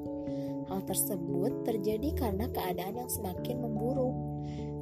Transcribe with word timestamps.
Hal 0.73 0.81
tersebut 0.89 1.61
terjadi 1.61 2.17
karena 2.17 2.49
keadaan 2.49 3.05
yang 3.05 3.11
semakin 3.13 3.61
memburuk. 3.61 4.17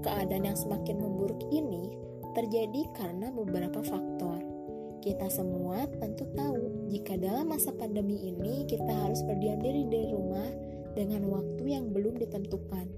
Keadaan 0.08 0.48
yang 0.48 0.56
semakin 0.56 1.04
memburuk 1.04 1.44
ini 1.52 2.00
terjadi 2.32 2.88
karena 2.96 3.28
beberapa 3.36 3.84
faktor. 3.84 4.40
Kita 5.04 5.28
semua 5.28 5.84
tentu 6.00 6.24
tahu 6.32 6.88
jika 6.88 7.20
dalam 7.20 7.52
masa 7.52 7.76
pandemi 7.76 8.32
ini 8.32 8.64
kita 8.72 8.88
harus 8.88 9.20
berdiam 9.28 9.60
diri 9.60 9.84
di 9.92 10.16
rumah 10.16 10.77
dengan 10.98 11.30
waktu 11.30 11.78
yang 11.78 11.94
belum 11.94 12.18
ditentukan. 12.18 12.90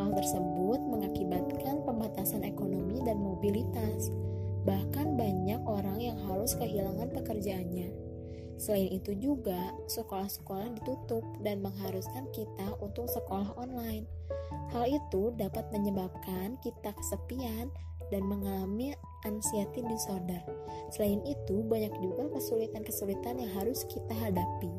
Hal 0.00 0.10
tersebut 0.16 0.80
mengakibatkan 0.80 1.84
pembatasan 1.84 2.48
ekonomi 2.48 3.04
dan 3.04 3.20
mobilitas. 3.20 4.08
Bahkan 4.64 5.20
banyak 5.20 5.60
orang 5.68 6.00
yang 6.00 6.16
harus 6.24 6.56
kehilangan 6.56 7.12
pekerjaannya. 7.12 7.92
Selain 8.56 8.88
itu 8.88 9.12
juga, 9.20 9.76
sekolah-sekolah 9.84 10.80
ditutup 10.80 11.22
dan 11.44 11.60
mengharuskan 11.60 12.24
kita 12.32 12.72
untuk 12.80 13.04
sekolah 13.12 13.52
online. 13.60 14.08
Hal 14.72 14.88
itu 14.88 15.36
dapat 15.36 15.68
menyebabkan 15.76 16.56
kita 16.64 16.96
kesepian 16.96 17.68
dan 18.08 18.24
mengalami 18.24 18.96
anxiety 19.28 19.84
disorder. 19.84 20.40
Selain 20.88 21.20
itu, 21.28 21.60
banyak 21.68 21.92
juga 22.00 22.32
kesulitan-kesulitan 22.32 23.44
yang 23.44 23.52
harus 23.60 23.84
kita 23.92 24.16
hadapi. 24.16 24.72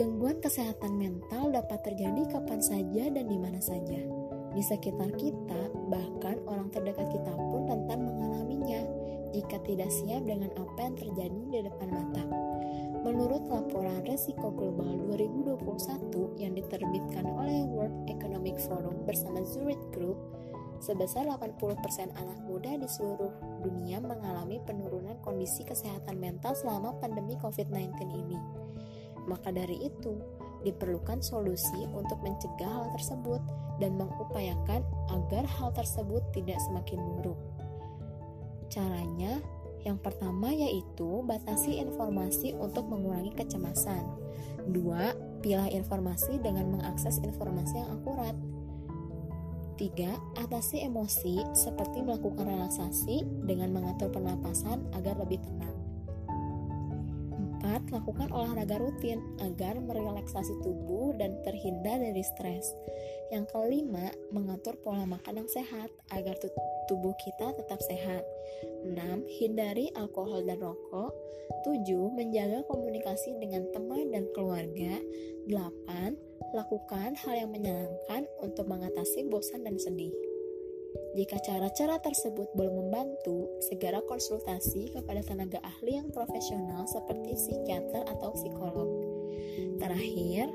Gangguan 0.00 0.40
kesehatan 0.40 0.96
mental 0.96 1.52
dapat 1.52 1.84
terjadi 1.84 2.24
kapan 2.32 2.56
saja 2.64 3.12
dan 3.12 3.28
di 3.28 3.36
mana 3.36 3.60
saja. 3.60 4.00
Di 4.56 4.62
sekitar 4.64 5.12
kita, 5.20 5.68
bahkan 5.92 6.40
orang 6.48 6.72
terdekat 6.72 7.04
kita 7.12 7.28
pun 7.36 7.68
rentan 7.68 8.08
mengalaminya 8.08 8.80
jika 9.36 9.60
tidak 9.60 9.92
siap 9.92 10.24
dengan 10.24 10.48
apa 10.56 10.88
yang 10.88 10.96
terjadi 10.96 11.40
di 11.52 11.58
depan 11.68 11.88
mata. 11.92 12.24
Menurut 13.04 13.44
laporan 13.52 14.00
Resiko 14.08 14.48
Global 14.48 15.04
2021 15.20 15.68
yang 16.40 16.56
diterbitkan 16.56 17.28
oleh 17.36 17.68
World 17.68 18.08
Economic 18.08 18.56
Forum 18.56 19.04
bersama 19.04 19.44
Zurich 19.44 19.84
Group, 19.92 20.16
sebesar 20.80 21.28
80% 21.28 21.60
anak 22.16 22.40
muda 22.48 22.72
di 22.72 22.88
seluruh 22.88 23.36
dunia 23.60 24.00
mengalami 24.00 24.64
penurunan 24.64 25.20
kondisi 25.20 25.60
kesehatan 25.60 26.16
mental 26.16 26.56
selama 26.56 26.96
pandemi 27.04 27.36
COVID-19 27.36 28.00
ini. 28.16 28.40
Maka 29.30 29.54
dari 29.54 29.78
itu, 29.86 30.18
diperlukan 30.66 31.22
solusi 31.22 31.86
untuk 31.94 32.18
mencegah 32.20 32.66
hal 32.66 32.90
tersebut 32.98 33.40
dan 33.78 33.94
mengupayakan 33.94 34.82
agar 35.14 35.46
hal 35.46 35.70
tersebut 35.70 36.20
tidak 36.34 36.58
semakin 36.66 36.98
buruk. 36.98 37.38
Caranya, 38.66 39.38
yang 39.86 39.96
pertama 39.96 40.52
yaitu 40.52 41.24
batasi 41.24 41.80
informasi 41.80 42.52
untuk 42.58 42.84
mengurangi 42.90 43.32
kecemasan. 43.32 44.04
Dua, 44.68 45.16
pilah 45.40 45.72
informasi 45.72 46.36
dengan 46.44 46.68
mengakses 46.68 47.16
informasi 47.24 47.80
yang 47.80 47.90
akurat. 47.96 48.36
Tiga, 49.80 50.12
atasi 50.36 50.84
emosi 50.84 51.40
seperti 51.56 52.04
melakukan 52.04 52.44
relaksasi 52.44 53.24
dengan 53.48 53.72
mengatur 53.72 54.12
pernapasan 54.12 54.84
agar 54.92 55.16
lebih 55.16 55.40
tenang. 55.40 55.72
4. 57.60 57.92
Lakukan 57.92 58.32
olahraga 58.32 58.80
rutin 58.80 59.20
agar 59.44 59.76
merelaksasi 59.76 60.60
tubuh 60.64 61.12
dan 61.20 61.36
terhindar 61.44 62.00
dari 62.00 62.24
stres. 62.24 62.72
Yang 63.30 63.52
kelima, 63.52 64.10
mengatur 64.32 64.74
pola 64.80 65.04
makan 65.04 65.44
yang 65.44 65.50
sehat 65.52 65.92
agar 66.10 66.34
tubuh 66.88 67.14
kita 67.20 67.52
tetap 67.54 67.80
sehat. 67.84 68.24
6. 68.84 68.96
Hindari 69.40 69.92
alkohol 69.94 70.44
dan 70.48 70.58
rokok. 70.60 71.12
7. 71.66 71.84
Menjaga 72.16 72.64
komunikasi 72.66 73.36
dengan 73.36 73.68
teman 73.70 74.10
dan 74.10 74.24
keluarga. 74.32 74.98
8. 75.46 76.16
Lakukan 76.56 77.14
hal 77.14 77.34
yang 77.46 77.50
menyenangkan 77.52 78.26
untuk 78.42 78.66
mengatasi 78.66 79.28
bosan 79.30 79.62
dan 79.62 79.78
sedih. 79.78 80.29
Jika 81.10 81.42
cara-cara 81.42 81.98
tersebut 81.98 82.46
belum 82.54 82.86
membantu, 82.86 83.50
segera 83.66 83.98
konsultasi 84.06 84.94
kepada 84.94 85.26
tenaga 85.26 85.58
ahli 85.66 85.98
yang 85.98 86.08
profesional 86.14 86.86
seperti 86.86 87.34
psikiater 87.34 88.06
atau 88.06 88.30
psikolog. 88.34 88.90
Terakhir, 89.82 90.46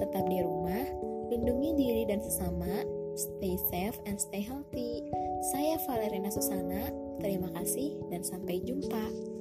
tetap 0.00 0.24
di 0.32 0.40
rumah, 0.40 0.84
lindungi 1.28 1.76
diri 1.76 2.02
dan 2.08 2.24
sesama, 2.24 2.88
stay 3.20 3.60
safe 3.68 4.00
and 4.08 4.16
stay 4.16 4.40
healthy. 4.40 5.04
Saya 5.52 5.76
Valerina 5.84 6.32
Susana, 6.32 6.88
terima 7.20 7.52
kasih 7.52 8.00
dan 8.08 8.24
sampai 8.24 8.64
jumpa. 8.64 9.37